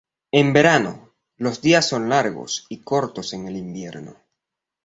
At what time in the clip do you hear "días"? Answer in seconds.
1.61-1.87